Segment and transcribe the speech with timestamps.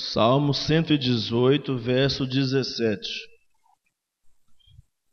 [0.00, 3.00] Salmo 118, verso 17.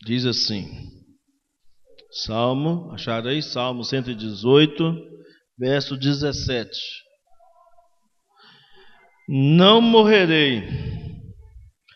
[0.06, 0.66] Diz assim:
[2.10, 4.96] Salmo, acharei Salmo 118,
[5.58, 6.70] verso 17.
[9.28, 10.64] Não morrerei,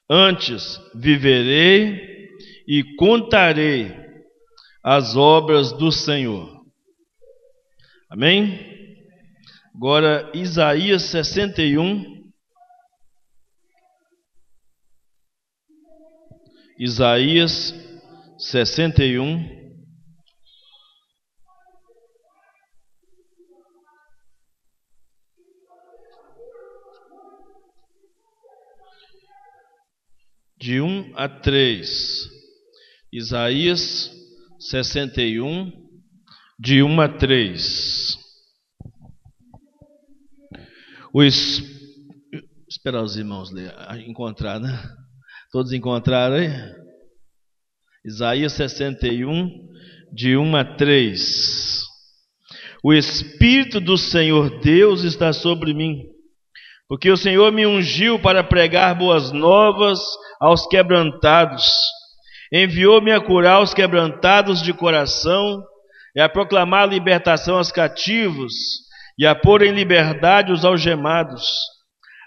[0.09, 2.27] antes viverei
[2.67, 3.95] e contarei
[4.83, 6.61] as obras do Senhor.
[8.09, 8.69] Amém?
[9.73, 12.20] Agora, Isaías 61,
[16.83, 17.75] Isaías
[18.39, 19.61] 61.
[30.59, 32.27] De um a três.
[33.13, 34.09] Isaías
[34.59, 35.71] 61,
[36.59, 38.17] de 1 a 3.
[41.13, 41.61] O es...
[42.67, 43.71] Esperar os irmãos ler,
[44.07, 45.00] encontrar, né?
[45.51, 46.49] Todos encontraram aí?
[48.05, 49.49] Isaías 61,
[50.13, 51.81] de 1 a 3.
[52.81, 56.05] O Espírito do Senhor Deus está sobre mim,
[56.87, 59.99] porque o Senhor me ungiu para pregar boas novas
[60.39, 61.69] aos quebrantados,
[62.49, 65.61] enviou-me a curar os quebrantados de coração
[66.15, 68.53] e a proclamar a libertação aos cativos
[69.19, 71.45] e a pôr em liberdade os algemados,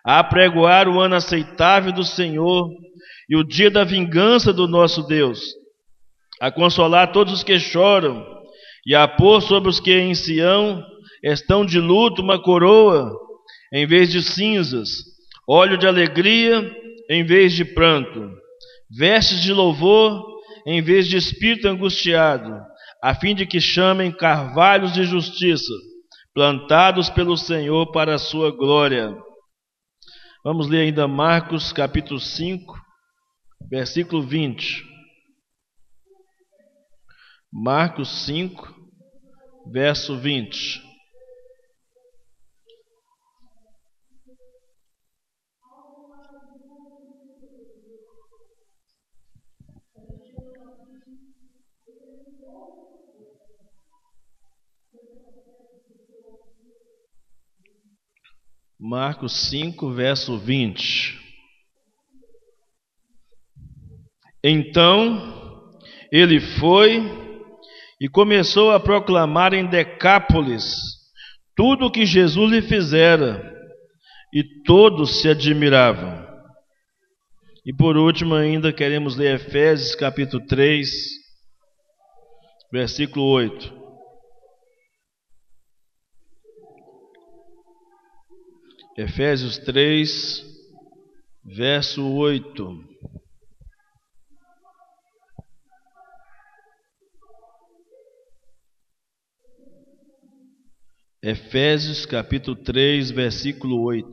[0.04, 2.68] a apregoar o ano aceitável do Senhor
[3.28, 5.40] e o dia da vingança do nosso Deus,
[6.40, 8.24] a consolar todos os que choram
[8.86, 10.84] e a pôr sobre os que em Sião
[11.22, 13.10] estão de luto uma coroa
[13.72, 14.90] em vez de cinzas,
[15.48, 16.70] óleo de alegria
[17.10, 18.30] em vez de pranto,
[18.90, 20.22] vestes de louvor
[20.66, 22.58] em vez de espírito angustiado,
[23.02, 25.72] a fim de que chamem carvalhos de justiça,
[26.34, 29.14] plantados pelo Senhor para a sua glória.
[30.42, 32.83] Vamos ler ainda Marcos capítulo 5,
[33.68, 34.84] versículo 20.
[37.52, 38.74] Marcos 5,
[39.66, 40.82] verso 20.
[58.78, 61.23] Marcos 5, verso 20.
[64.44, 65.80] Então
[66.12, 67.00] ele foi
[67.98, 70.94] e começou a proclamar em Decápolis
[71.56, 73.52] tudo o que Jesus lhe fizera,
[74.32, 76.24] e todos se admiravam.
[77.64, 80.90] E por último, ainda queremos ler Efésios capítulo 3,
[82.72, 83.72] versículo 8.
[88.98, 90.44] Efésios 3,
[91.44, 92.94] verso 8.
[101.26, 104.12] Efésios capítulo 3, versículo 8.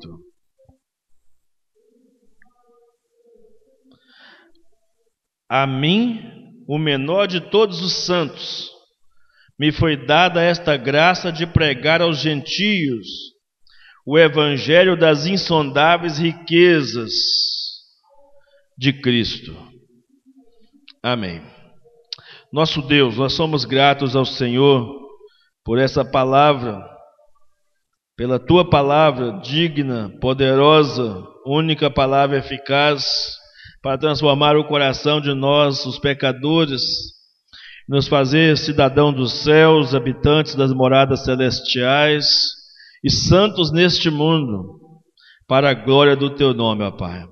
[5.49, 6.21] A mim,
[6.69, 8.71] o menor de todos os santos,
[9.59, 13.05] me foi dada esta graça de pregar aos gentios
[14.07, 17.11] o evangelho das insondáveis riquezas
[18.77, 19.53] de Cristo.
[21.03, 21.43] Amém.
[22.53, 24.97] Nosso Deus, nós somos gratos ao Senhor
[25.65, 26.90] por essa palavra
[28.21, 33.03] pela tua palavra digna, poderosa, única palavra eficaz
[33.81, 36.83] para transformar o coração de nós, os pecadores,
[37.89, 42.27] nos fazer cidadão dos céus, habitantes das moradas celestiais
[43.03, 44.79] e santos neste mundo,
[45.47, 47.25] para a glória do teu nome, ó Pai.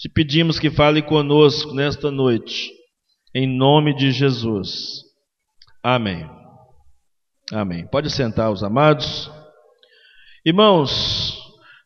[0.00, 2.72] Te pedimos que fale conosco nesta noite,
[3.32, 5.04] em nome de Jesus.
[5.80, 6.28] Amém.
[7.52, 7.86] Amém.
[7.86, 9.37] Pode sentar, os amados.
[10.48, 11.36] Irmãos,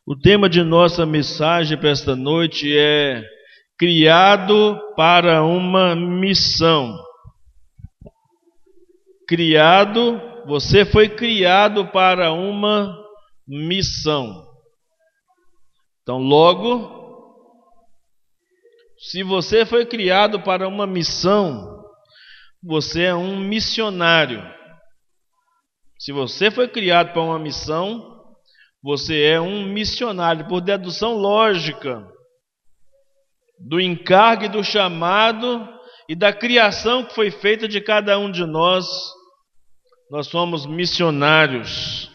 [0.07, 3.21] o tema de nossa mensagem para esta noite é
[3.77, 6.97] criado para uma missão.
[9.27, 12.97] Criado, você foi criado para uma
[13.49, 14.47] missão.
[16.01, 17.35] Então, logo,
[18.97, 21.83] se você foi criado para uma missão,
[22.63, 24.41] você é um missionário.
[25.99, 28.12] Se você foi criado para uma missão,
[28.83, 32.07] você é um missionário por dedução lógica
[33.59, 35.69] do encargo e do chamado
[36.09, 38.87] e da criação que foi feita de cada um de nós.
[40.11, 42.11] Nós somos missionários.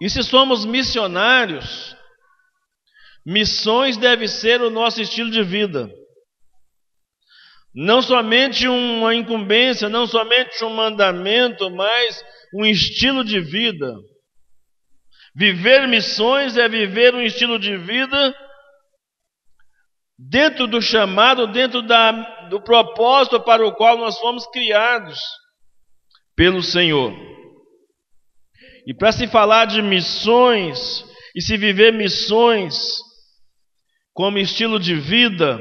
[0.00, 1.96] E se somos missionários,
[3.24, 5.90] Missões deve ser o nosso estilo de vida.
[7.74, 13.94] Não somente uma incumbência, não somente um mandamento, mas um estilo de vida.
[15.34, 18.34] Viver missões é viver um estilo de vida
[20.18, 22.12] dentro do chamado, dentro da,
[22.48, 25.18] do propósito para o qual nós fomos criados
[26.36, 27.14] pelo Senhor.
[28.86, 31.04] E para se falar de missões
[31.34, 32.98] e se viver missões
[34.12, 35.58] como estilo de vida,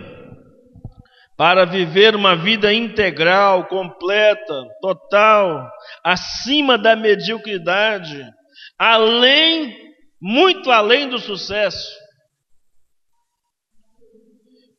[1.38, 5.70] para viver uma vida integral, completa, total,
[6.04, 8.26] acima da mediocridade,
[8.80, 9.78] além,
[10.22, 12.00] muito além do sucesso.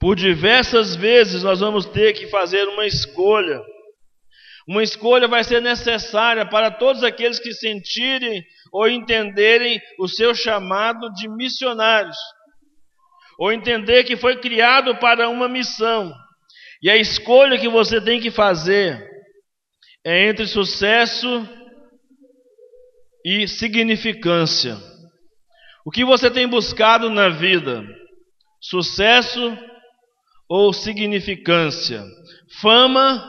[0.00, 3.60] Por diversas vezes nós vamos ter que fazer uma escolha.
[4.66, 8.42] Uma escolha vai ser necessária para todos aqueles que sentirem
[8.72, 12.16] ou entenderem o seu chamado de missionários,
[13.38, 16.14] ou entender que foi criado para uma missão.
[16.82, 19.06] E a escolha que você tem que fazer
[20.04, 21.59] é entre sucesso e
[23.46, 24.76] significância.
[25.84, 27.84] O que você tem buscado na vida?
[28.60, 29.56] Sucesso
[30.48, 32.04] ou significância?
[32.60, 33.22] Fama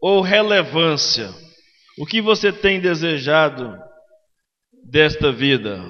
[0.00, 1.30] ou relevância?
[1.98, 3.76] O que você tem desejado
[4.90, 5.82] desta vida?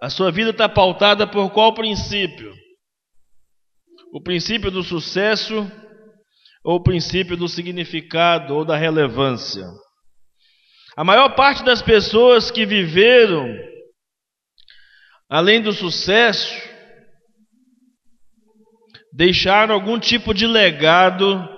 [0.00, 2.54] A sua vida está pautada por qual princípio?
[4.12, 5.70] O princípio do sucesso
[6.64, 9.64] ou o princípio do significado ou da relevância?
[10.98, 13.56] A maior parte das pessoas que viveram,
[15.30, 16.52] além do sucesso,
[19.12, 21.48] deixaram algum tipo de legado,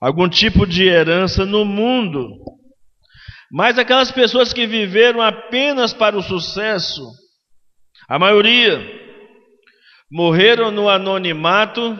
[0.00, 2.28] algum tipo de herança no mundo.
[3.52, 7.08] Mas aquelas pessoas que viveram apenas para o sucesso,
[8.08, 8.80] a maioria
[10.10, 11.96] morreram no anonimato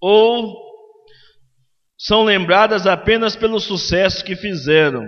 [0.00, 0.56] ou
[1.98, 5.04] são lembradas apenas pelo sucesso que fizeram.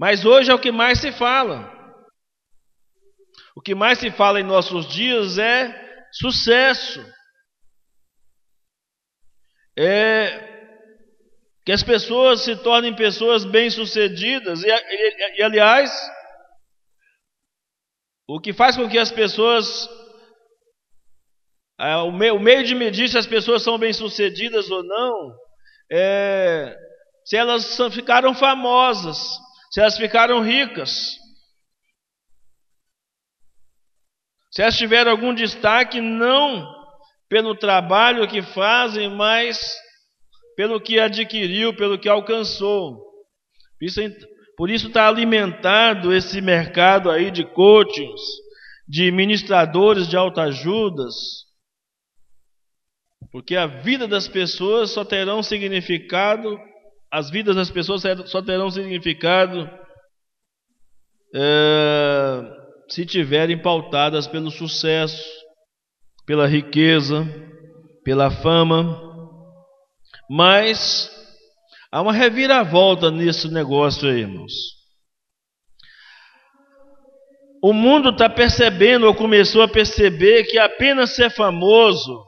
[0.00, 1.70] Mas hoje é o que mais se fala.
[3.54, 7.04] O que mais se fala em nossos dias é sucesso.
[9.78, 10.48] É
[11.66, 14.64] que as pessoas se tornem pessoas bem-sucedidas.
[14.64, 15.92] E, e, e, aliás,
[18.26, 19.86] o que faz com que as pessoas
[21.78, 25.36] é, o, meio, o meio de medir se as pessoas são bem-sucedidas ou não
[25.92, 26.74] é
[27.22, 29.38] se elas ficaram famosas,
[29.70, 30.90] se elas ficaram ricas,
[34.50, 36.66] se elas tiveram algum destaque, não
[37.28, 39.58] pelo trabalho que fazem, mas
[40.56, 43.00] pelo que adquiriu, pelo que alcançou.
[43.80, 44.00] Isso,
[44.56, 48.20] por isso está alimentado esse mercado aí de coachings,
[48.88, 51.14] de ministradores de autoajudas,
[53.30, 56.58] porque a vida das pessoas só terão significado,
[57.10, 59.68] as vidas das pessoas só terão significado
[61.34, 62.42] é,
[62.88, 65.24] se tiverem pautadas pelo sucesso,
[66.26, 67.26] pela riqueza,
[68.04, 69.08] pela fama.
[70.28, 71.10] Mas
[71.90, 74.52] há uma reviravolta nesse negócio aí, irmãos.
[77.62, 82.24] O mundo está percebendo, ou começou a perceber, que apenas ser famoso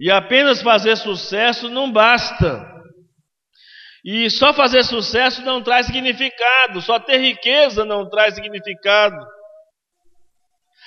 [0.00, 2.73] e apenas fazer sucesso não basta.
[4.04, 9.16] E só fazer sucesso não traz significado, só ter riqueza não traz significado.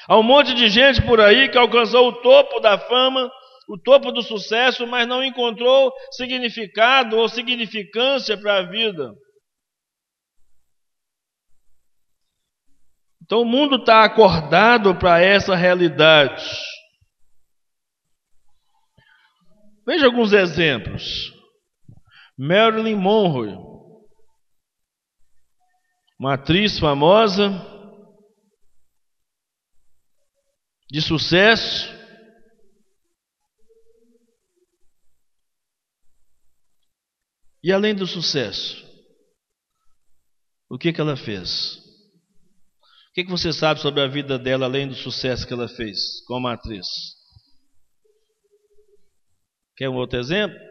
[0.07, 3.29] Há um monte de gente por aí que alcançou o topo da fama,
[3.67, 9.11] o topo do sucesso, mas não encontrou significado ou significância para a vida.
[13.23, 16.45] Então o mundo está acordado para essa realidade.
[19.85, 21.36] Veja alguns exemplos.
[22.37, 23.57] Marilyn Monroe,
[26.19, 27.49] uma atriz famosa,
[30.89, 31.87] de sucesso,
[37.63, 38.85] e além do sucesso,
[40.69, 41.77] o que, que ela fez?
[43.09, 46.23] O que, que você sabe sobre a vida dela além do sucesso que ela fez
[46.25, 46.85] como atriz?
[49.75, 50.66] Quer um outro exemplo?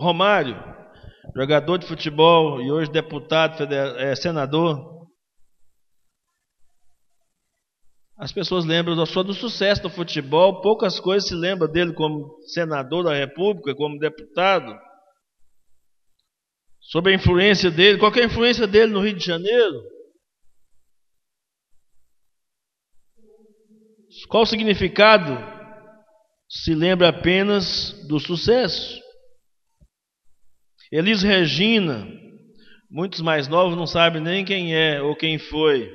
[0.00, 0.56] Romário,
[1.34, 4.98] jogador de futebol e hoje deputado, é, senador.
[8.16, 13.04] As pessoas lembram só do sucesso do futebol, poucas coisas se lembram dele como senador
[13.04, 14.76] da República, como deputado.
[16.80, 19.82] Sobre a influência dele, qual é a influência dele no Rio de Janeiro?
[24.28, 25.36] Qual o significado?
[26.48, 29.07] Se lembra apenas do sucesso.
[30.90, 32.06] Elis Regina,
[32.90, 35.86] muitos mais novos não sabem nem quem é ou quem foi.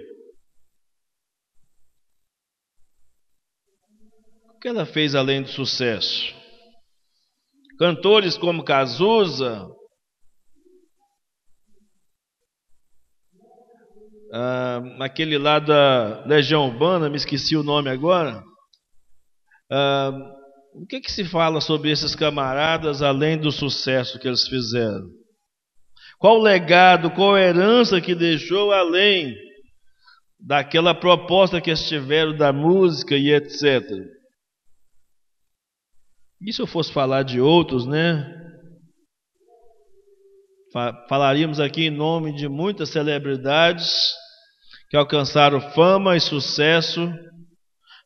[4.49, 6.33] O que ela fez além do sucesso?
[7.79, 9.67] Cantores como Cazuza,
[14.31, 18.43] ah, aquele lá da Legião Urbana, me esqueci o nome agora.
[19.71, 20.11] Ah,
[20.75, 25.07] o que, que se fala sobre esses camaradas além do sucesso que eles fizeram?
[26.19, 29.35] Qual o legado, qual a herança que deixou além
[30.43, 33.81] daquela proposta que eles tiveram da música e etc.
[36.41, 38.41] E se eu fosse falar de outros, né?
[41.07, 44.11] Falaríamos aqui em nome de muitas celebridades
[44.89, 47.13] que alcançaram fama e sucesso,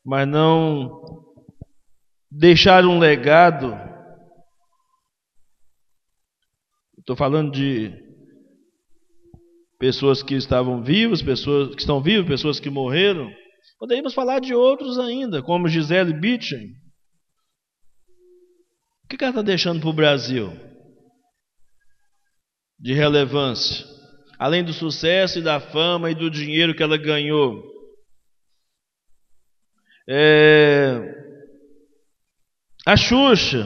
[0.05, 1.26] mas não
[2.31, 3.73] deixaram um legado.
[6.99, 7.93] Estou falando de
[9.79, 13.31] pessoas que estavam vivas, pessoas que estão vivas, pessoas que morreram.
[13.79, 16.75] Poderíamos falar de outros ainda, como Gisele Bündchen.
[19.03, 20.51] O que ela está deixando para o Brasil?
[22.77, 23.85] De relevância.
[24.37, 27.63] Além do sucesso e da fama e do dinheiro que ela ganhou.
[30.09, 31.26] É...
[32.87, 33.65] A Xuxa.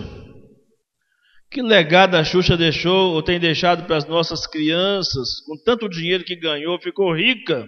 [1.52, 6.24] Que legado a Xuxa deixou ou tem deixado para as nossas crianças, com tanto dinheiro
[6.24, 7.68] que ganhou, ficou rica,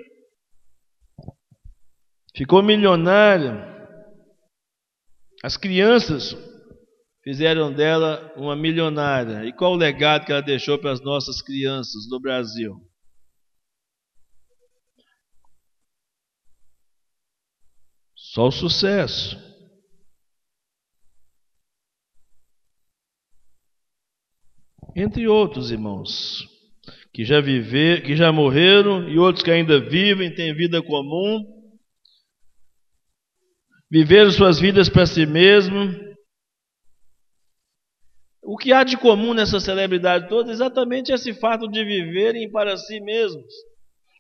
[2.36, 3.72] ficou milionária.
[5.44, 6.36] As crianças
[7.24, 9.46] fizeram dela uma milionária.
[9.46, 12.74] E qual o legado que ela deixou para as nossas crianças no Brasil?
[18.16, 19.53] Só o sucesso.
[24.96, 26.48] Entre outros irmãos,
[27.14, 31.44] que já viver, que já morreram e outros que ainda vivem, têm vida comum,
[33.90, 35.96] viveram suas vidas para si mesmos,
[38.44, 42.76] o que há de comum nessa celebridade toda é exatamente esse fato de viverem para
[42.76, 43.54] si mesmos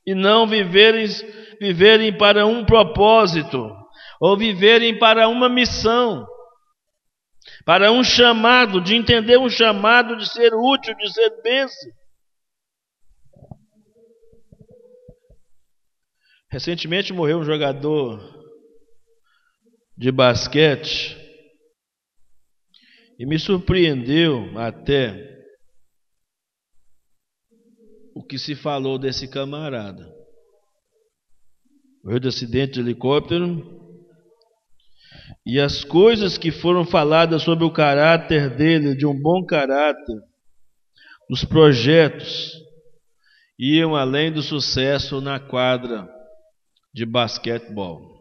[0.05, 1.05] e não viverem,
[1.59, 3.69] viverem para um propósito
[4.21, 6.25] ou viverem para uma missão,
[7.65, 11.91] para um chamado, de entender um chamado de ser útil, de ser bênção.
[16.51, 18.21] Recentemente morreu um jogador
[19.97, 21.17] de basquete
[23.17, 25.33] e me surpreendeu até
[28.13, 30.13] o que se falou desse camarada.
[32.03, 33.82] Morreu de acidente de helicóptero.
[35.45, 40.17] E as coisas que foram faladas sobre o caráter dele, de um bom caráter,
[41.29, 42.53] os projetos,
[43.59, 46.07] iam além do sucesso na quadra
[46.93, 48.13] de basquetebol.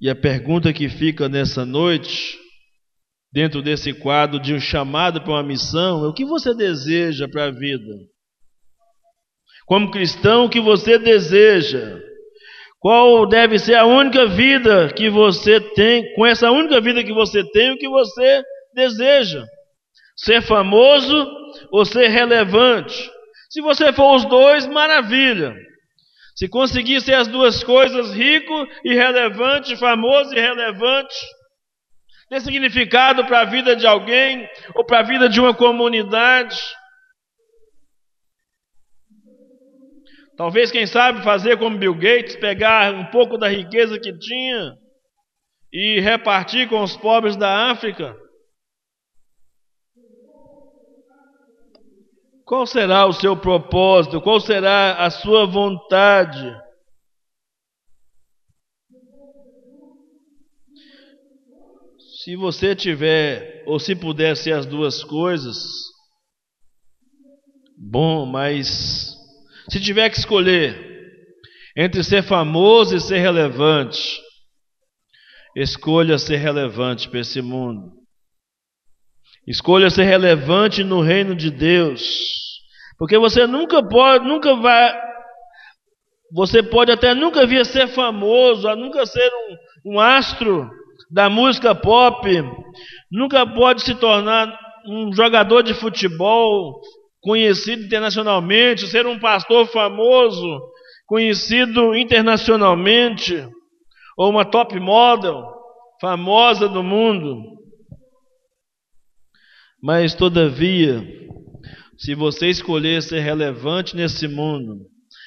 [0.00, 2.38] E a pergunta que fica nessa noite,
[3.32, 7.46] dentro desse quadro de um chamado para uma missão, é o que você deseja para
[7.46, 7.94] a vida?
[9.66, 12.09] Como cristão, o que você deseja?
[12.80, 17.44] Qual deve ser a única vida que você tem, com essa única vida que você
[17.50, 18.42] tem, o que você
[18.74, 19.44] deseja?
[20.16, 21.26] Ser famoso
[21.70, 23.10] ou ser relevante?
[23.50, 25.54] Se você for os dois, maravilha.
[26.34, 31.14] Se conseguir ser as duas coisas, rico e relevante, famoso e relevante,
[32.30, 36.56] ter significado para a vida de alguém ou para a vida de uma comunidade.
[40.40, 44.74] Talvez, quem sabe, fazer como Bill Gates, pegar um pouco da riqueza que tinha
[45.70, 48.16] e repartir com os pobres da África.
[52.46, 54.18] Qual será o seu propósito?
[54.22, 56.58] Qual será a sua vontade?
[62.24, 65.58] Se você tiver, ou se puder ser as duas coisas,
[67.76, 69.19] bom, mas
[69.70, 70.90] se tiver que escolher
[71.76, 74.20] entre ser famoso e ser relevante,
[75.56, 77.92] escolha ser relevante para esse mundo.
[79.46, 82.02] Escolha ser relevante no reino de Deus.
[82.98, 85.00] Porque você nunca pode, nunca vai.
[86.32, 89.28] Você pode até nunca vir a ser famoso, a nunca ser
[89.84, 90.68] um, um astro
[91.10, 92.28] da música pop,
[93.10, 96.80] nunca pode se tornar um jogador de futebol
[97.20, 100.60] conhecido internacionalmente, ser um pastor famoso,
[101.06, 103.46] conhecido internacionalmente,
[104.16, 105.44] ou uma top model
[106.00, 107.42] famosa do mundo.
[109.82, 111.02] Mas, todavia,
[111.98, 114.86] se você escolher ser relevante nesse mundo,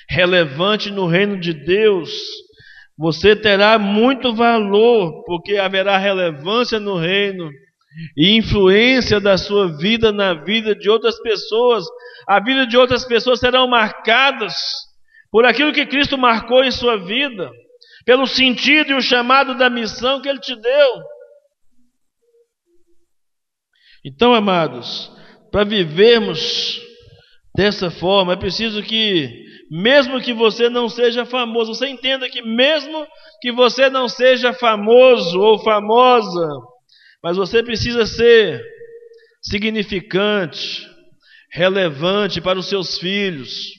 [0.09, 2.11] relevante no reino de Deus,
[2.97, 7.49] você terá muito valor, porque haverá relevância no reino
[8.15, 11.85] e influência da sua vida na vida de outras pessoas.
[12.27, 14.55] A vida de outras pessoas serão marcadas
[15.31, 17.49] por aquilo que Cristo marcou em sua vida,
[18.05, 21.03] pelo sentido e o chamado da missão que Ele te deu.
[24.05, 25.11] Então, amados,
[25.51, 26.81] para vivermos
[27.55, 33.07] dessa forma, é preciso que mesmo que você não seja famoso, você entenda que mesmo
[33.41, 36.47] que você não seja famoso ou famosa,
[37.23, 38.61] mas você precisa ser
[39.41, 40.85] significante,
[41.51, 43.71] relevante para os seus filhos,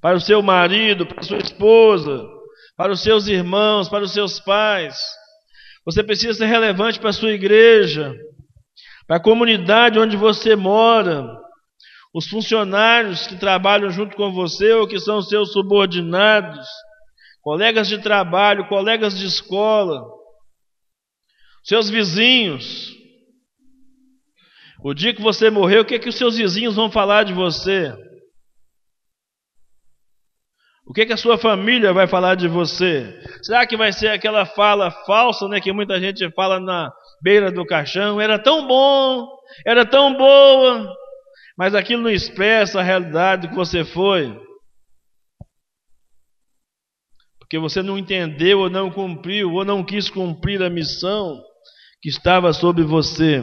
[0.00, 2.26] para o seu marido, para a sua esposa,
[2.76, 4.98] para os seus irmãos, para os seus pais.
[5.84, 8.12] Você precisa ser relevante para a sua igreja,
[9.06, 11.24] para a comunidade onde você mora
[12.12, 16.66] os funcionários que trabalham junto com você ou que são seus subordinados,
[17.42, 20.02] colegas de trabalho, colegas de escola,
[21.66, 22.94] seus vizinhos.
[24.82, 27.32] O dia que você morrer, o que, é que os seus vizinhos vão falar de
[27.32, 27.92] você?
[30.86, 33.20] O que, é que a sua família vai falar de você?
[33.42, 37.66] Será que vai ser aquela fala falsa, né, que muita gente fala na beira do
[37.66, 38.20] caixão?
[38.20, 39.26] Era tão bom,
[39.66, 40.94] era tão boa,
[41.58, 44.32] mas aquilo não expressa a realidade que você foi.
[47.40, 51.42] Porque você não entendeu ou não cumpriu ou não quis cumprir a missão
[52.00, 53.42] que estava sobre você.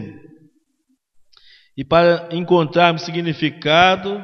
[1.77, 4.21] E para encontrarmos significado,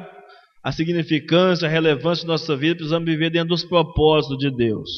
[0.62, 4.88] a significância, a relevância da nossa vida, precisamos viver dentro dos propósitos de Deus.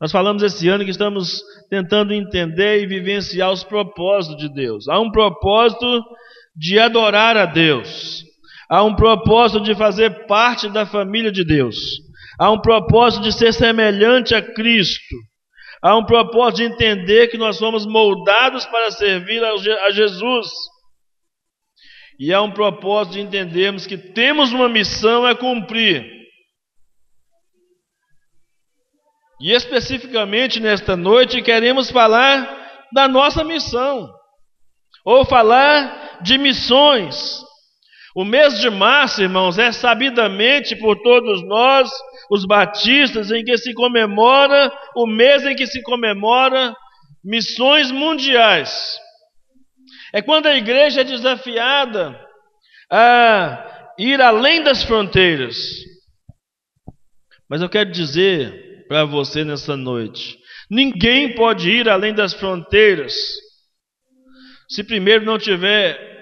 [0.00, 4.88] Nós falamos esse ano que estamos tentando entender e vivenciar os propósitos de Deus.
[4.88, 6.02] Há um propósito
[6.56, 8.24] de adorar a Deus.
[8.68, 11.76] Há um propósito de fazer parte da família de Deus.
[12.38, 15.14] Há um propósito de ser semelhante a Cristo.
[15.84, 20.48] Há um propósito de entender que nós somos moldados para servir a Jesus.
[22.18, 26.10] E há um propósito de entendermos que temos uma missão a cumprir.
[29.42, 34.10] E especificamente nesta noite queremos falar da nossa missão,
[35.04, 37.43] ou falar de missões.
[38.14, 41.90] O mês de março, irmãos, é sabidamente por todos nós,
[42.30, 46.74] os batistas, em que se comemora, o mês em que se comemora
[47.24, 48.98] missões mundiais.
[50.12, 52.16] É quando a igreja é desafiada
[52.90, 55.56] a ir além das fronteiras.
[57.50, 60.38] Mas eu quero dizer para você nessa noite:
[60.70, 63.12] ninguém pode ir além das fronteiras
[64.68, 66.13] se primeiro não tiver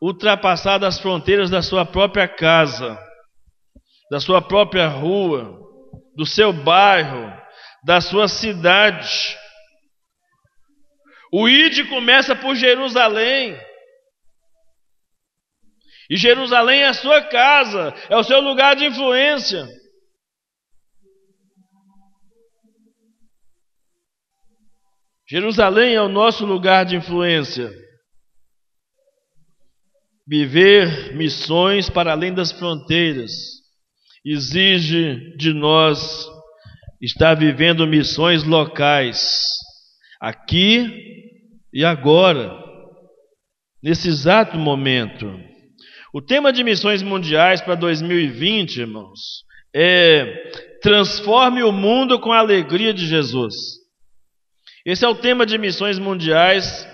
[0.00, 2.98] ultrapassado as fronteiras da sua própria casa,
[4.10, 5.60] da sua própria rua,
[6.16, 7.30] do seu bairro,
[7.84, 9.36] da sua cidade.
[11.32, 13.58] O ID começa por Jerusalém.
[16.08, 19.64] E Jerusalém é a sua casa, é o seu lugar de influência.
[25.28, 27.70] Jerusalém é o nosso lugar de influência.
[30.30, 33.32] Viver missões para além das fronteiras
[34.24, 36.24] exige de nós
[37.02, 39.20] estar vivendo missões locais,
[40.20, 40.86] aqui
[41.74, 42.56] e agora,
[43.82, 45.36] nesse exato momento.
[46.14, 49.18] O tema de missões mundiais para 2020, irmãos,
[49.74, 50.48] é
[50.80, 53.56] transforme o mundo com a alegria de Jesus.
[54.86, 56.86] Esse é o tema de missões mundiais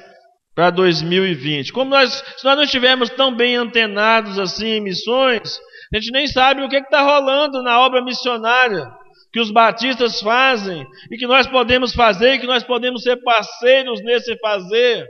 [0.57, 1.71] para 2020.
[1.71, 5.61] Como nós, se nós não estivermos tão bem antenados assim em missões,
[5.93, 8.91] a gente nem sabe o que está rolando na obra missionária
[9.31, 14.03] que os batistas fazem e que nós podemos fazer e que nós podemos ser parceiros
[14.03, 15.07] nesse fazer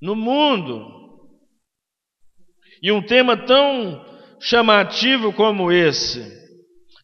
[0.00, 0.86] no mundo.
[2.82, 4.04] E um tema tão
[4.38, 6.22] chamativo como esse,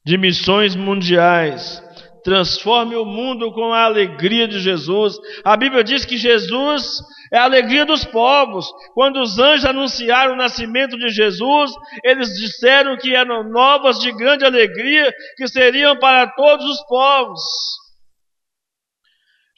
[0.05, 1.83] de missões mundiais,
[2.23, 5.17] transforme o mundo com a alegria de Jesus.
[5.45, 7.01] A Bíblia diz que Jesus
[7.33, 8.67] é a alegria dos povos.
[8.95, 11.73] Quando os anjos anunciaram o nascimento de Jesus,
[12.05, 17.41] eles disseram que eram novas de grande alegria que seriam para todos os povos.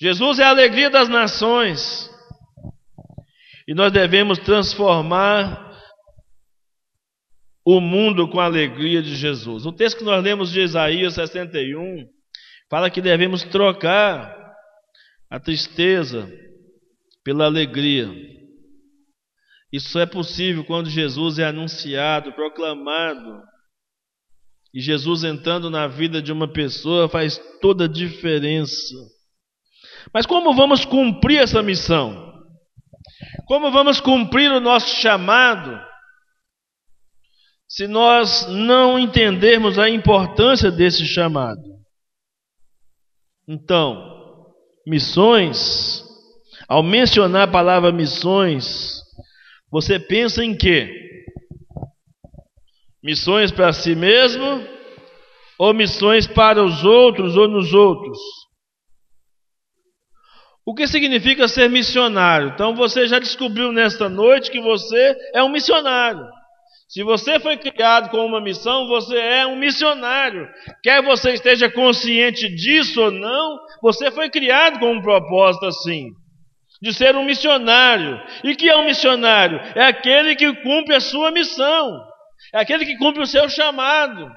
[0.01, 2.11] Jesus é a alegria das nações.
[3.67, 5.71] E nós devemos transformar
[7.65, 9.65] o mundo com a alegria de Jesus.
[9.65, 12.09] O texto que nós lemos de Isaías 61
[12.73, 14.35] fala que devemos trocar
[15.31, 16.27] a tristeza
[17.23, 18.09] pela alegria.
[19.71, 23.43] Isso é possível quando Jesus é anunciado, proclamado.
[24.73, 28.97] E Jesus entrando na vida de uma pessoa faz toda a diferença.
[30.15, 32.43] Mas como vamos cumprir essa missão?
[33.45, 35.79] Como vamos cumprir o nosso chamado?
[37.69, 41.72] Se nós não entendermos a importância desse chamado.
[43.49, 44.53] Então,
[44.87, 46.05] missões,
[46.69, 49.01] ao mencionar a palavra missões,
[49.71, 50.91] você pensa em quê?
[53.03, 54.67] Missões para si mesmo
[55.59, 58.19] ou missões para os outros ou nos outros?
[60.65, 62.51] O que significa ser missionário?
[62.55, 66.25] Então você já descobriu nesta noite que você é um missionário.
[66.93, 70.47] Se você foi criado com uma missão, você é um missionário.
[70.83, 76.11] Quer você esteja consciente disso ou não, você foi criado com um propósito assim
[76.83, 78.21] de ser um missionário.
[78.45, 79.59] E que é um missionário?
[79.75, 81.99] É aquele que cumpre a sua missão,
[82.53, 84.31] é aquele que cumpre o seu chamado,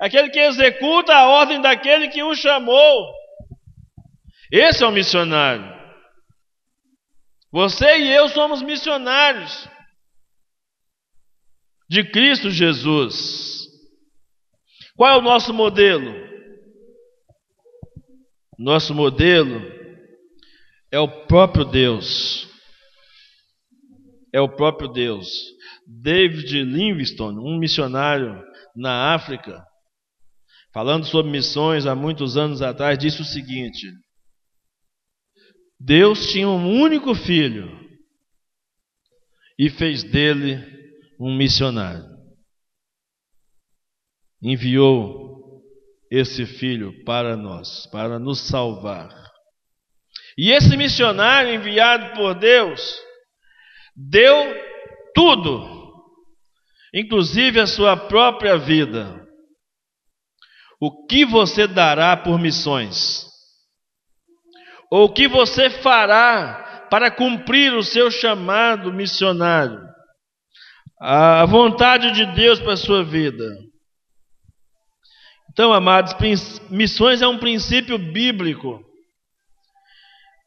[0.00, 3.06] é aquele que executa a ordem daquele que o chamou.
[4.50, 5.78] Esse é o missionário.
[7.52, 9.68] Você e eu somos missionários
[11.90, 13.66] de Cristo Jesus.
[14.94, 16.14] Qual é o nosso modelo?
[18.56, 19.60] Nosso modelo
[20.92, 22.48] é o próprio Deus.
[24.32, 25.26] É o próprio Deus.
[25.84, 28.40] David Livingstone, um missionário
[28.76, 29.60] na África,
[30.72, 33.90] falando sobre missões há muitos anos atrás, disse o seguinte:
[35.80, 37.68] Deus tinha um único filho
[39.58, 40.69] e fez dele
[41.20, 42.08] um missionário.
[44.42, 45.62] Enviou
[46.10, 49.10] esse filho para nós, para nos salvar.
[50.38, 52.98] E esse missionário enviado por Deus
[53.94, 54.34] deu
[55.14, 55.92] tudo,
[56.94, 59.20] inclusive a sua própria vida.
[60.80, 63.26] O que você dará por missões?
[64.90, 69.89] Ou o que você fará para cumprir o seu chamado missionário?
[71.00, 73.44] A vontade de Deus para a sua vida.
[75.50, 76.14] Então, amados,
[76.70, 78.84] missões é um princípio bíblico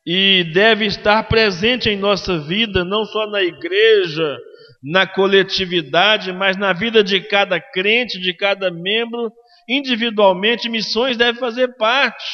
[0.06, 4.38] e deve estar presente em nossa vida, não só na igreja,
[4.84, 9.32] na coletividade, mas na vida de cada crente, de cada membro,
[9.68, 10.70] individualmente.
[10.70, 12.26] Missões devem fazer parte.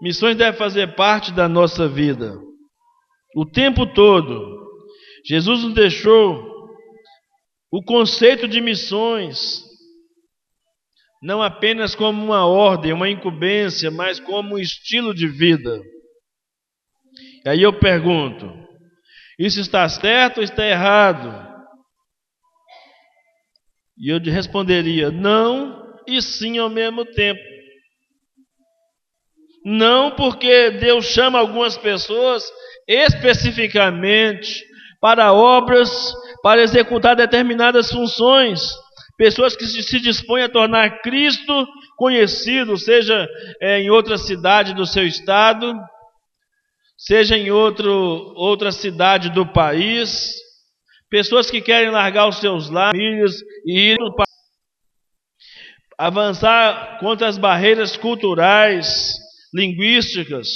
[0.00, 2.38] Missões devem fazer parte da nossa vida.
[3.34, 4.59] O tempo todo.
[5.24, 6.68] Jesus nos deixou
[7.70, 9.62] o conceito de missões,
[11.22, 15.80] não apenas como uma ordem, uma incumbência, mas como um estilo de vida.
[17.44, 18.46] E aí eu pergunto:
[19.38, 21.48] isso está certo ou está errado?
[23.98, 27.40] E eu responderia: não e sim ao mesmo tempo.
[29.64, 32.42] Não porque Deus chama algumas pessoas
[32.88, 34.64] especificamente
[35.00, 38.60] para obras, para executar determinadas funções.
[39.16, 43.28] Pessoas que se dispõem a tornar Cristo conhecido, seja
[43.60, 45.74] é, em outra cidade do seu estado,
[46.96, 47.92] seja em outro,
[48.36, 50.34] outra cidade do país.
[51.10, 54.24] Pessoas que querem largar os seus lares e ir para
[55.98, 59.12] avançar contra as barreiras culturais,
[59.52, 60.46] linguísticas,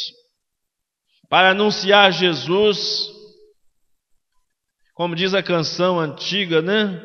[1.29, 3.14] para anunciar Jesus,
[4.95, 7.01] como diz a canção antiga, né?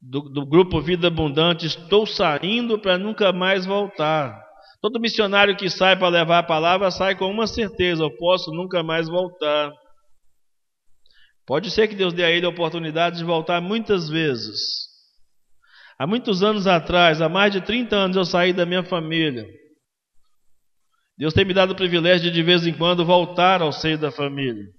[0.00, 4.40] Do, do grupo Vida Abundante, estou saindo para nunca mais voltar.
[4.80, 8.82] Todo missionário que sai para levar a palavra sai com uma certeza: eu posso nunca
[8.84, 9.72] mais voltar.
[11.44, 14.86] Pode ser que Deus dê a ele a oportunidade de voltar muitas vezes.
[15.98, 19.44] Há muitos anos atrás, há mais de 30 anos, eu saí da minha família.
[21.16, 24.12] Deus tem me dado o privilégio de, de vez em quando, voltar ao seio da
[24.12, 24.77] família.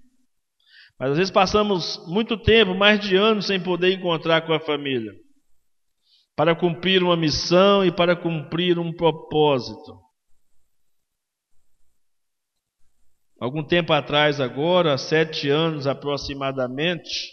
[1.00, 5.10] Mas às vezes passamos muito tempo, mais de anos, sem poder encontrar com a família.
[6.36, 9.98] Para cumprir uma missão e para cumprir um propósito.
[13.40, 17.32] Algum tempo atrás, agora, sete anos aproximadamente,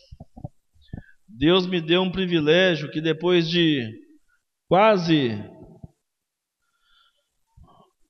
[1.28, 3.86] Deus me deu um privilégio que depois de
[4.70, 5.44] quase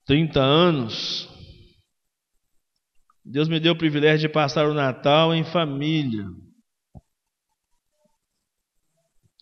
[0.06, 1.28] 30 anos,
[3.30, 6.26] Deus me deu o privilégio de passar o Natal em família.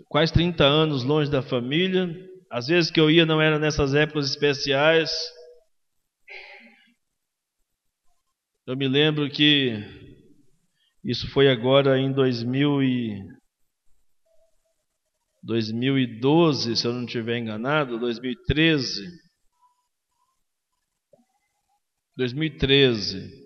[0.09, 2.07] quase 30 anos longe da família.
[2.51, 5.11] Às vezes que eu ia não era nessas épocas especiais.
[8.65, 9.73] Eu me lembro que
[11.03, 13.19] isso foi agora em 2000 e
[15.43, 19.05] 2012, se eu não estiver enganado, 2013.
[22.17, 23.44] 2013.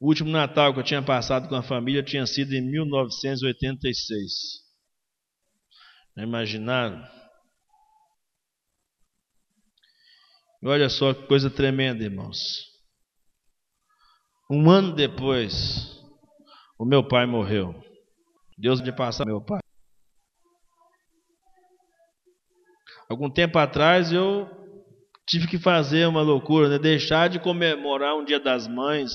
[0.00, 4.32] O último Natal que eu tinha passado com a família tinha sido em 1986.
[6.16, 7.06] Já imaginaram?
[10.62, 12.38] E olha só que coisa tremenda, irmãos.
[14.50, 16.00] Um ano depois,
[16.78, 17.74] o meu pai morreu.
[18.56, 19.60] Deus de passar meu pai.
[23.08, 24.48] Algum tempo atrás eu
[25.26, 26.78] tive que fazer uma loucura, né?
[26.78, 29.10] deixar de comemorar um Dia das Mães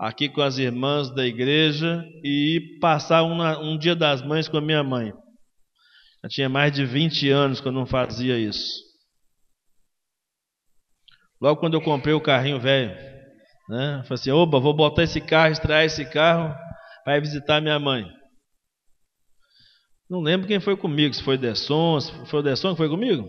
[0.00, 4.82] aqui com as irmãs da igreja e passar um Dia das Mães com a minha
[4.82, 5.12] mãe.
[6.22, 8.80] Já tinha mais de 20 anos que eu não fazia isso.
[11.38, 12.90] Logo quando eu comprei o carrinho velho,
[13.68, 14.02] né?
[14.04, 16.54] Falei assim, oba, vou botar esse carro, extrair esse carro
[17.04, 18.06] para visitar minha mãe.
[20.08, 23.28] Não lembro quem foi comigo, se foi Desson, se foi o Desson que foi comigo.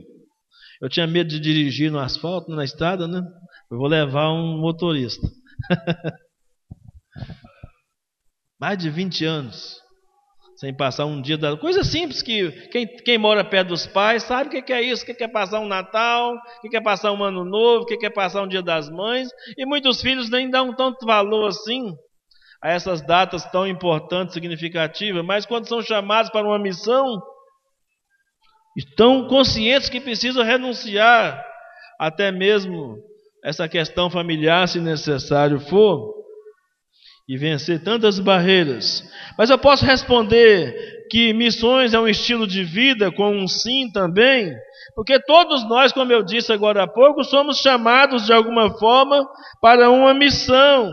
[0.81, 3.21] Eu tinha medo de dirigir no asfalto, na estrada, né?
[3.69, 5.27] Eu vou levar um motorista.
[8.61, 9.81] Mais de 20 anos.
[10.55, 11.57] Sem passar um dia da.
[11.57, 15.05] Coisa simples que quem, quem mora perto dos pais sabe o que é isso, o
[15.07, 18.09] que é passar um Natal, o que é passar um ano novo, o que é
[18.11, 19.29] passar um dia das mães.
[19.57, 21.95] E muitos filhos nem dão tanto valor assim
[22.61, 27.19] a essas datas tão importantes, significativas, mas quando são chamados para uma missão,
[28.77, 31.43] estão conscientes que precisam renunciar
[31.99, 32.99] até mesmo
[33.43, 36.20] essa questão familiar, se necessário for
[37.27, 39.03] e vencer tantas barreiras.
[39.37, 44.55] Mas eu posso responder que missões é um estilo de vida com um sim também,
[44.95, 49.27] porque todos nós, como eu disse agora há pouco, somos chamados de alguma forma
[49.61, 50.91] para uma missão.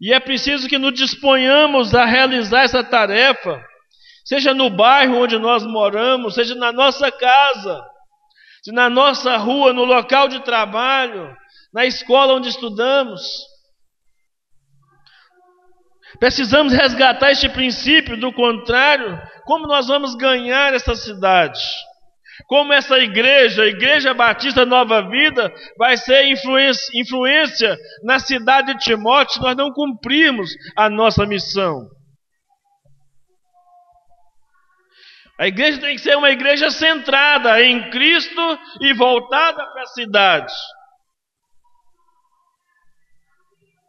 [0.00, 3.62] E é preciso que nos disponhamos a realizar essa tarefa,
[4.24, 7.82] seja no bairro onde nós moramos, seja na nossa casa,
[8.68, 11.34] na nossa rua, no local de trabalho,
[11.72, 13.22] na escola onde estudamos.
[16.18, 21.60] Precisamos resgatar este princípio, do contrário, como nós vamos ganhar essa cidade?
[22.46, 28.80] Como essa igreja, a Igreja Batista Nova Vida, vai ser influência, influência na cidade de
[28.80, 31.88] Timóteo se nós não cumprirmos a nossa missão?
[35.38, 40.52] A igreja tem que ser uma igreja centrada em Cristo e voltada para a cidade.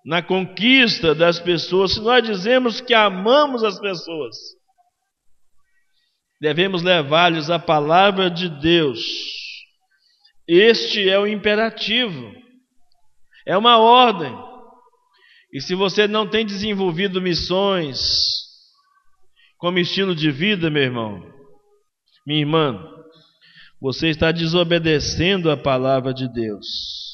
[0.08, 4.38] Na conquista das pessoas, se nós dizemos que amamos as pessoas,
[6.40, 9.02] devemos levar-lhes a palavra de Deus.
[10.48, 12.34] Este é o imperativo,
[13.46, 14.34] é uma ordem.
[15.52, 18.00] E se você não tem desenvolvido missões
[19.58, 21.22] como estilo de vida, meu irmão,
[22.26, 22.82] minha irmã,
[23.82, 27.07] você está desobedecendo a palavra de Deus.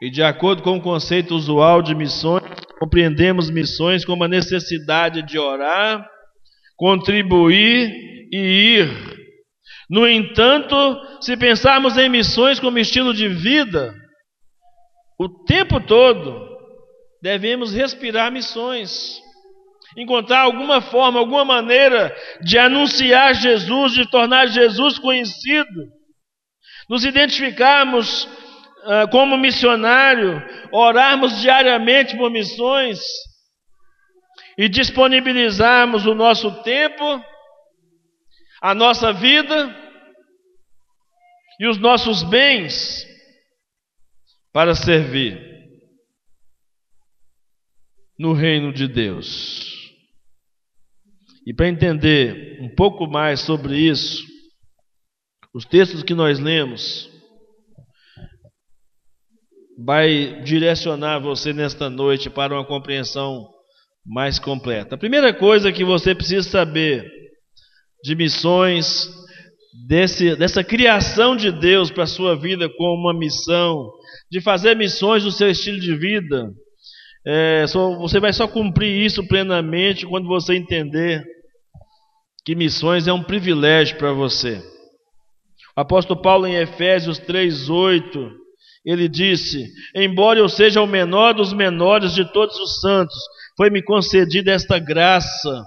[0.00, 2.42] E de acordo com o conceito usual de missões,
[2.78, 6.06] compreendemos missões como a necessidade de orar,
[6.76, 7.90] contribuir
[8.30, 9.16] e ir.
[9.88, 10.76] No entanto,
[11.20, 13.94] se pensarmos em missões como estilo de vida,
[15.18, 16.46] o tempo todo
[17.22, 19.22] devemos respirar missões,
[19.96, 25.86] encontrar alguma forma, alguma maneira de anunciar Jesus, de tornar Jesus conhecido,
[26.88, 28.28] nos identificarmos
[29.10, 33.00] como missionário, orarmos diariamente por missões
[34.56, 37.22] e disponibilizarmos o nosso tempo,
[38.60, 39.74] a nossa vida
[41.58, 43.06] e os nossos bens
[44.52, 45.38] para servir
[48.18, 49.74] no reino de Deus.
[51.46, 54.24] E para entender um pouco mais sobre isso,
[55.54, 57.15] os textos que nós lemos
[59.84, 63.46] vai direcionar você nesta noite para uma compreensão
[64.04, 64.94] mais completa.
[64.94, 67.10] A primeira coisa que você precisa saber
[68.02, 69.10] de missões,
[69.86, 73.90] desse, dessa criação de Deus para a sua vida como uma missão,
[74.30, 76.50] de fazer missões no seu estilo de vida,
[77.26, 81.24] é, só, você vai só cumprir isso plenamente quando você entender
[82.44, 84.62] que missões é um privilégio para você.
[85.76, 88.45] O apóstolo Paulo em Efésios 3:8
[88.86, 93.16] ele disse: Embora eu seja o menor dos menores de todos os santos,
[93.56, 95.64] foi-me concedida esta graça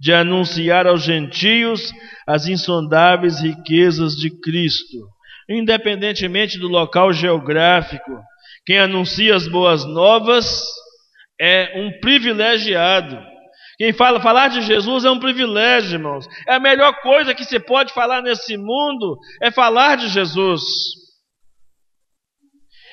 [0.00, 1.92] de anunciar aos gentios
[2.26, 5.06] as insondáveis riquezas de Cristo.
[5.48, 8.20] Independentemente do local geográfico,
[8.66, 10.62] quem anuncia as boas novas
[11.40, 13.18] é um privilegiado.
[13.78, 16.26] Quem fala falar de Jesus é um privilégio, irmãos.
[16.46, 20.64] É a melhor coisa que se pode falar nesse mundo é falar de Jesus.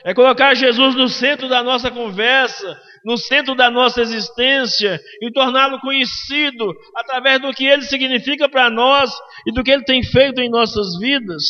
[0.06, 5.80] É colocar Jesus no centro da nossa conversa, no centro da nossa existência e torná-lo
[5.80, 9.12] conhecido através do que ele significa para nós
[9.48, 11.44] e do que ele tem feito em nossas vidas.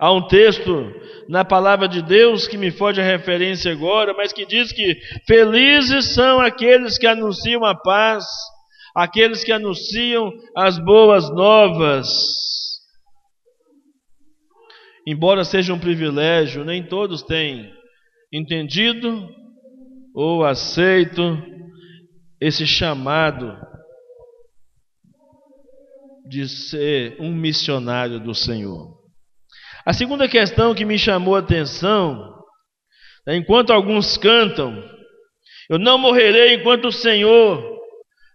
[0.00, 0.92] Há um texto
[1.28, 6.14] na palavra de Deus que me foge a referência agora, mas que diz que felizes
[6.14, 8.24] são aqueles que anunciam a paz,
[8.94, 12.57] aqueles que anunciam as boas novas.
[15.10, 17.72] Embora seja um privilégio, nem todos têm
[18.30, 19.26] entendido
[20.14, 21.42] ou aceito
[22.38, 23.56] esse chamado
[26.28, 28.98] de ser um missionário do Senhor.
[29.86, 32.44] A segunda questão que me chamou a atenção,
[33.26, 34.84] é enquanto alguns cantam,
[35.70, 37.78] eu não morrerei enquanto o Senhor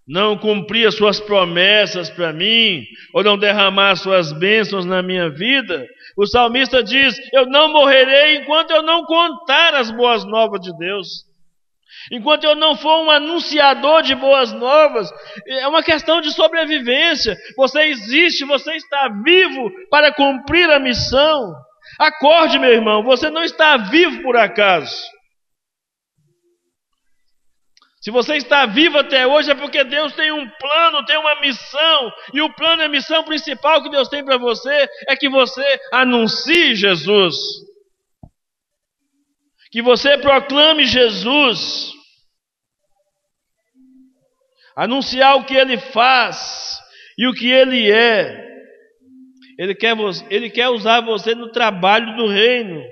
[0.08, 2.84] não cumprir as suas promessas para mim,
[3.14, 8.72] ou não derramar suas bênçãos na minha vida, o salmista diz: Eu não morrerei enquanto
[8.72, 11.08] eu não contar as boas novas de Deus.
[12.12, 15.10] Enquanto eu não for um anunciador de boas novas,
[15.48, 17.38] é uma questão de sobrevivência.
[17.56, 21.54] Você existe, você está vivo para cumprir a missão.
[22.00, 25.13] Acorde, meu irmão, você não está vivo por acaso.
[28.04, 32.12] Se você está vivo até hoje é porque Deus tem um plano, tem uma missão,
[32.34, 35.64] e o plano e a missão principal que Deus tem para você é que você
[35.90, 37.34] anuncie Jesus.
[39.72, 41.94] Que você proclame Jesus.
[44.76, 46.78] Anunciar o que ele faz
[47.18, 48.52] e o que ele é.
[49.58, 49.96] Ele quer,
[50.30, 52.84] ele quer usar você no trabalho do reino.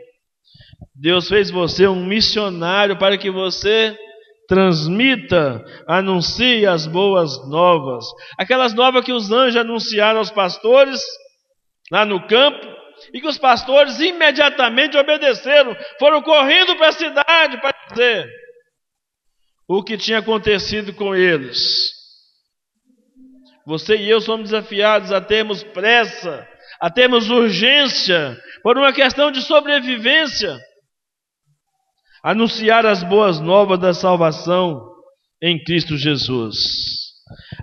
[0.95, 3.97] Deus fez você um missionário para que você
[4.51, 8.03] transmita, anuncie as boas novas.
[8.37, 10.99] Aquelas novas que os anjos anunciaram aos pastores
[11.89, 12.67] lá no campo
[13.13, 18.29] e que os pastores imediatamente obedeceram, foram correndo para a cidade para dizer
[19.69, 21.89] o que tinha acontecido com eles.
[23.65, 26.45] Você e eu somos desafiados a termos pressa,
[26.81, 30.59] a termos urgência, por uma questão de sobrevivência
[32.23, 34.81] anunciar as boas novas da salvação
[35.41, 36.55] em Cristo Jesus.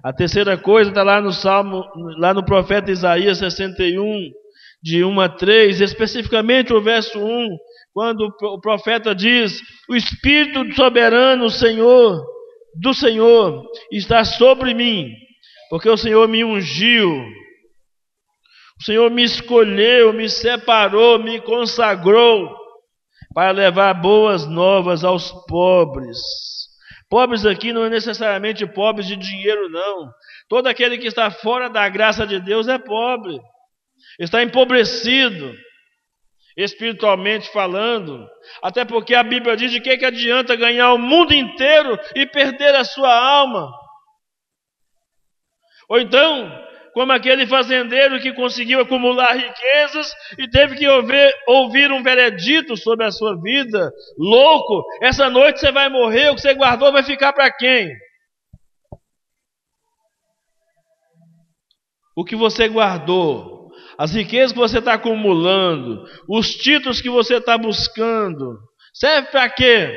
[0.03, 1.85] A terceira coisa está lá no Salmo,
[2.19, 4.31] lá no profeta Isaías 61,
[4.83, 7.49] de 1 a 3, especificamente o verso 1,
[7.93, 12.25] quando o profeta diz: O Espírito soberano, Senhor,
[12.81, 15.13] do Senhor, está sobre mim,
[15.69, 17.11] porque o Senhor me ungiu,
[18.81, 22.57] o Senhor me escolheu, me separou, me consagrou
[23.39, 26.19] para levar boas novas aos pobres.
[27.09, 30.11] Pobres aqui não é necessariamente pobres de dinheiro, não.
[30.49, 33.41] Todo aquele que está fora da graça de Deus é pobre,
[34.19, 35.55] está empobrecido,
[36.57, 38.29] espiritualmente falando.
[38.61, 42.75] Até porque a Bíblia diz de que, que adianta ganhar o mundo inteiro e perder
[42.75, 43.73] a sua alma.
[45.89, 46.68] Ou então,
[46.99, 53.07] como aquele fazendeiro que conseguiu acumular riquezas e teve que ouvir, ouvir, um veredito sobre
[53.07, 53.93] a sua vida.
[54.19, 57.89] Louco, essa noite você vai morrer, o que você guardou vai ficar para quem?
[62.17, 67.57] O que você guardou, as riquezas que você está acumulando, os títulos que você está
[67.57, 68.59] buscando,
[68.93, 69.97] serve para quê?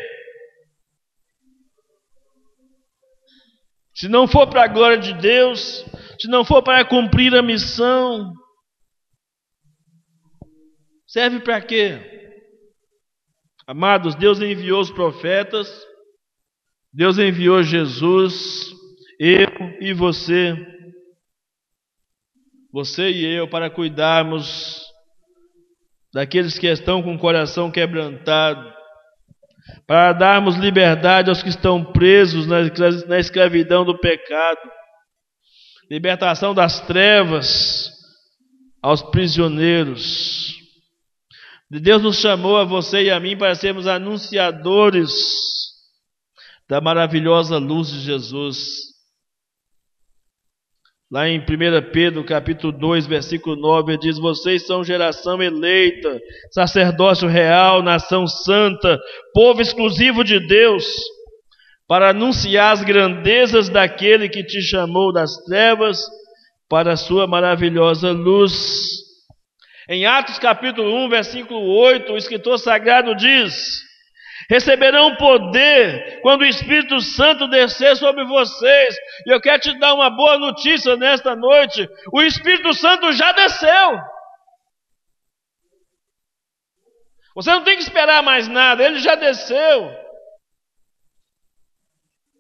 [3.96, 5.84] Se não for para a glória de Deus,
[6.22, 8.32] se não for para cumprir a missão,
[11.08, 12.00] serve para quê?
[13.66, 15.68] Amados, Deus enviou os profetas,
[16.94, 18.70] Deus enviou Jesus,
[19.20, 19.48] eu
[19.80, 20.56] e você,
[22.72, 24.80] você e eu, para cuidarmos
[26.14, 28.72] daqueles que estão com o coração quebrantado,
[29.88, 34.81] para darmos liberdade aos que estão presos na escravidão do pecado
[35.92, 37.92] libertação das trevas
[38.82, 40.56] aos prisioneiros.
[41.70, 45.12] Deus nos chamou a você e a mim para sermos anunciadores
[46.70, 48.58] da maravilhosa luz de Jesus.
[51.12, 51.44] Lá em 1
[51.92, 56.22] Pedro, capítulo 2, versículo 9, diz: Vocês são geração eleita,
[56.54, 58.98] sacerdócio real, nação santa,
[59.34, 60.86] povo exclusivo de Deus,
[61.92, 66.00] para anunciar as grandezas daquele que te chamou das trevas
[66.70, 68.54] para a sua maravilhosa luz.
[69.90, 73.82] Em Atos capítulo 1, versículo 8, o escritor sagrado diz:
[74.50, 78.96] receberão poder quando o Espírito Santo descer sobre vocês.
[79.28, 84.00] E eu quero te dar uma boa notícia nesta noite: o Espírito Santo já desceu.
[87.36, 90.11] Você não tem que esperar mais nada, ele já desceu.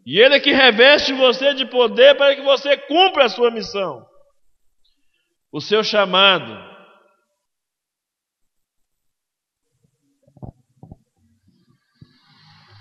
[0.06, 4.06] E ele é que reveste você de poder para que você cumpra a sua missão,
[5.52, 6.72] o seu chamado.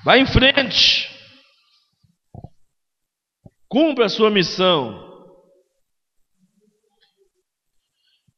[0.05, 1.09] Vá em frente.
[3.69, 5.09] Cumpra a sua missão.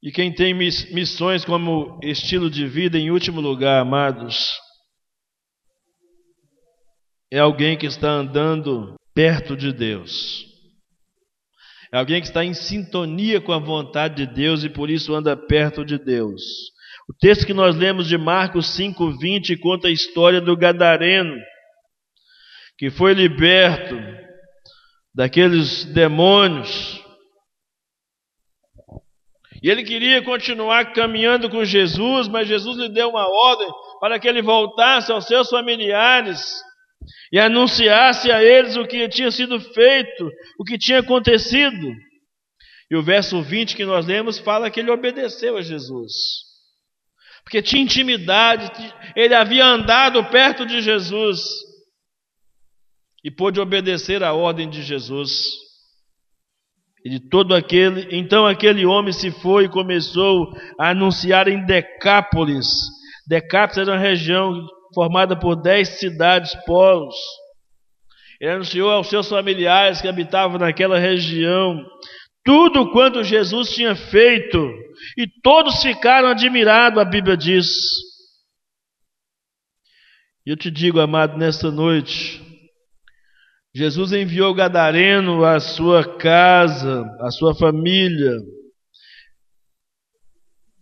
[0.03, 4.51] E quem tem missões como estilo de vida, em último lugar, amados,
[7.33, 10.45] é alguém que está andando perto de Deus.
[11.91, 15.35] É alguém que está em sintonia com a vontade de Deus e por isso anda
[15.35, 16.43] perto de Deus.
[17.09, 21.35] O texto que nós lemos de Marcos 5:20 conta a história do gadareno
[22.77, 23.97] que foi liberto
[25.15, 27.01] daqueles demônios.
[29.63, 33.69] E ele queria continuar caminhando com Jesus, mas Jesus lhe deu uma ordem
[34.01, 36.63] para que ele voltasse aos seus familiares
[37.33, 41.95] e anunciasse a eles o que tinha sido feito, o que tinha acontecido.
[42.91, 46.13] E o verso 20 que nós lemos fala que ele obedeceu a Jesus.
[47.43, 48.71] Porque tinha intimidade,
[49.17, 51.41] ele havia andado perto de Jesus
[53.25, 55.47] e pôde obedecer à ordem de Jesus.
[57.03, 62.67] E de todo aquele, então aquele homem se foi e começou a anunciar em Decápolis.
[63.27, 64.53] Decápolis era uma região
[64.95, 67.15] formada por dez cidades polos.
[68.41, 71.85] Ele anunciou aos seus familiares que habitavam naquela região
[72.45, 74.59] tudo quanto Jesus tinha feito,
[75.17, 77.69] e todos ficaram admirados, a Bíblia diz.
[80.45, 82.43] E eu te digo, amado, nesta noite,
[83.75, 88.39] Jesus enviou Gadareno à sua casa, à sua família.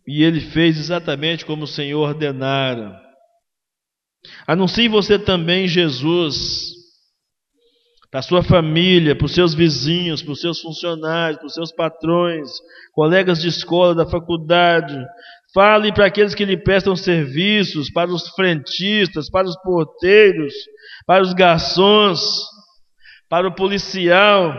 [0.07, 2.99] E ele fez exatamente como o Senhor ordenara.
[4.47, 6.71] Anuncie você também Jesus
[8.11, 12.51] para sua família, para os seus vizinhos, para os seus funcionários, para os seus patrões,
[12.93, 14.97] colegas de escola, da faculdade.
[15.55, 20.53] Fale para aqueles que lhe prestam serviços, para os frentistas, para os porteiros,
[21.07, 22.21] para os garçons
[23.31, 24.53] para o policial,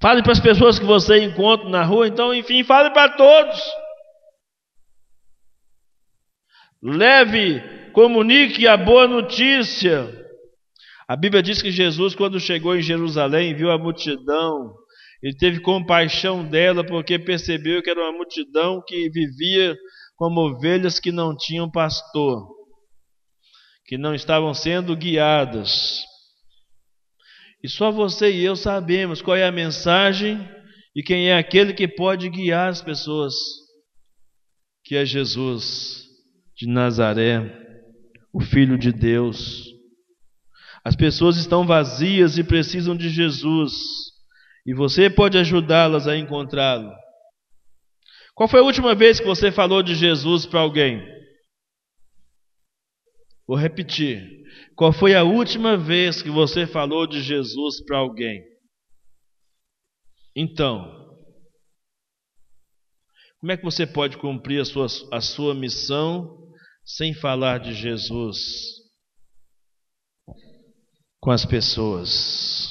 [0.00, 3.60] fale para as pessoas que você encontra na rua, então, enfim, fale para todos.
[6.82, 7.62] Leve,
[7.92, 10.20] comunique a boa notícia.
[11.06, 14.74] A Bíblia diz que Jesus, quando chegou em Jerusalém, viu a multidão,
[15.22, 19.76] ele teve compaixão dela porque percebeu que era uma multidão que vivia
[20.16, 22.48] como ovelhas que não tinham pastor,
[23.86, 26.02] que não estavam sendo guiadas.
[27.62, 30.36] E só você e eu sabemos qual é a mensagem
[30.96, 33.34] e quem é aquele que pode guiar as pessoas,
[34.84, 36.11] que é Jesus
[36.56, 37.40] de Nazaré,
[38.32, 39.66] o Filho de Deus.
[40.84, 43.72] As pessoas estão vazias e precisam de Jesus,
[44.66, 46.92] e você pode ajudá-las a encontrá-lo.
[48.34, 51.02] Qual foi a última vez que você falou de Jesus para alguém?
[53.46, 54.42] Vou repetir.
[54.74, 58.42] Qual foi a última vez que você falou de Jesus para alguém?
[60.34, 61.02] Então,
[63.38, 66.41] como é que você pode cumprir a sua, a sua missão
[66.84, 68.38] sem falar de Jesus
[71.20, 72.68] com as pessoas?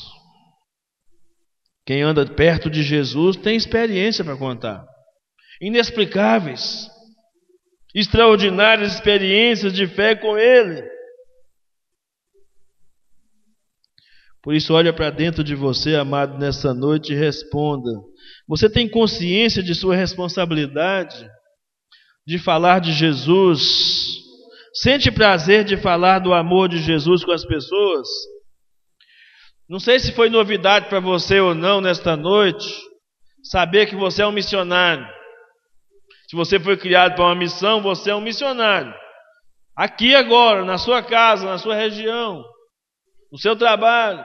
[1.86, 4.86] Quem anda perto de Jesus tem experiência para contar,
[5.60, 6.90] inexplicáveis,
[7.94, 10.90] extraordinárias experiências de fé com Ele.
[14.44, 17.92] Por isso, olha para dentro de você, amado, nessa noite e responda:
[18.48, 21.30] Você tem consciência de sua responsabilidade
[22.26, 24.20] de falar de Jesus?
[24.74, 28.08] Sente prazer de falar do amor de Jesus com as pessoas?
[29.68, 32.68] Não sei se foi novidade para você ou não nesta noite,
[33.44, 35.08] saber que você é um missionário.
[36.28, 38.94] Se você foi criado para uma missão, você é um missionário.
[39.76, 42.44] Aqui agora, na sua casa, na sua região,
[43.32, 44.24] no seu trabalho.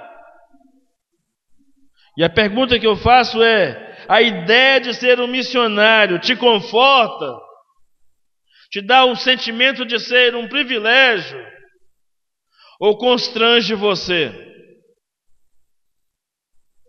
[2.16, 7.45] E a pergunta que eu faço é: a ideia de ser um missionário te conforta?
[8.70, 11.38] Te dá um sentimento de ser um privilégio?
[12.80, 14.32] Ou constrange você?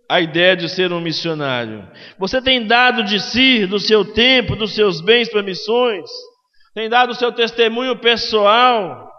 [0.09, 1.89] A ideia de ser um missionário.
[2.17, 6.09] Você tem dado de si, do seu tempo, dos seus bens para missões?
[6.73, 9.11] Tem dado o seu testemunho pessoal?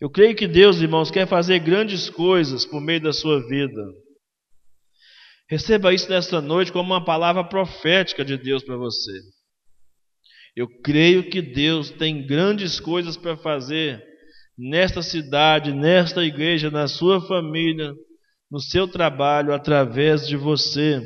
[0.00, 3.82] Eu creio que Deus, irmãos, quer fazer grandes coisas por meio da sua vida.
[5.50, 9.12] Receba isso nesta noite como uma palavra profética de Deus para você.
[10.58, 14.04] Eu creio que Deus tem grandes coisas para fazer
[14.58, 17.94] nesta cidade, nesta igreja, na sua família,
[18.50, 21.00] no seu trabalho, através de você.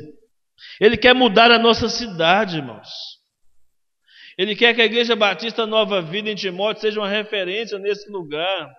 [0.81, 2.89] Ele quer mudar a nossa cidade, irmãos.
[4.39, 8.75] Ele quer que a Igreja Batista Nova Vida em Timóteo seja uma referência nesse lugar.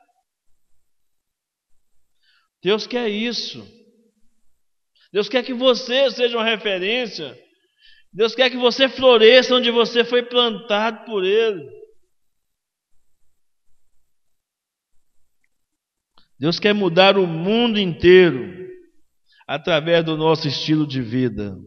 [2.61, 3.65] Deus quer isso.
[5.13, 7.44] Deus quer que você seja uma referência.
[8.15, 11.69] Deus quer que você floresça onde você foi plantado por Ele.
[16.39, 18.71] Deus quer mudar o mundo inteiro
[19.49, 21.59] através do nosso estilo de vida.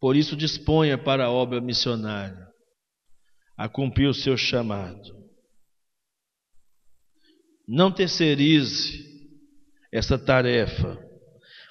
[0.00, 2.48] Por isso, disponha para a obra missionária,
[3.56, 5.20] a cumprir o seu chamado.
[7.68, 9.08] Não terceirize
[9.92, 11.09] essa tarefa.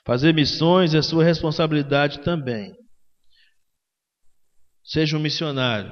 [0.05, 2.75] Fazer missões é sua responsabilidade também.
[4.83, 5.91] Seja um missionário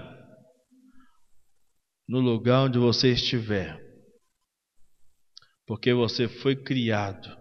[2.07, 3.79] no lugar onde você estiver,
[5.65, 7.37] porque você foi criado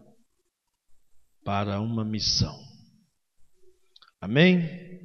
[1.44, 2.58] para uma missão.
[4.20, 4.98] Amém?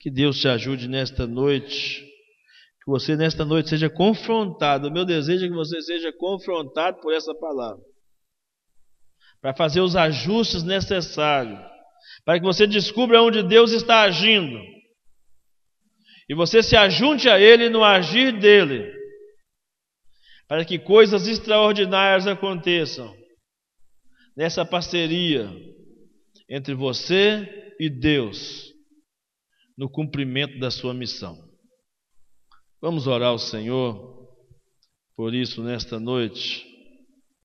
[0.00, 2.08] Que Deus te ajude nesta noite
[2.88, 4.88] que você nesta noite seja confrontado.
[4.88, 7.84] O meu desejo é que você seja confrontado por essa palavra.
[9.40, 11.58] Para fazer os ajustes necessários.
[12.24, 14.58] Para que você descubra onde Deus está agindo.
[16.28, 18.92] E você se ajunte a Ele no agir dele.
[20.46, 23.16] Para que coisas extraordinárias aconteçam.
[24.36, 25.50] Nessa parceria
[26.48, 28.72] entre você e Deus.
[29.76, 31.48] No cumprimento da sua missão.
[32.80, 34.18] Vamos orar ao Senhor
[35.16, 36.67] por isso nesta noite.